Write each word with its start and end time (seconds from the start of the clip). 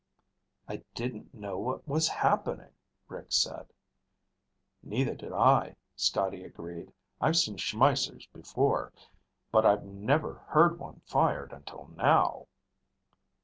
"I 0.67 0.77
didn't 0.95 1.31
know 1.31 1.59
what 1.59 1.87
was 1.87 2.07
happening," 2.07 2.71
Rick 3.07 3.27
said. 3.31 3.67
"Neither 4.81 5.13
did 5.13 5.31
I," 5.31 5.75
Scotty 5.95 6.43
agreed. 6.43 6.91
"I've 7.21 7.37
seen 7.37 7.57
Schmeissers 7.57 8.25
before, 8.33 8.93
but 9.51 9.63
I've 9.63 9.83
never 9.83 10.41
heard 10.47 10.79
one 10.79 11.01
fired 11.05 11.53
until 11.53 11.89
now." 11.95 12.47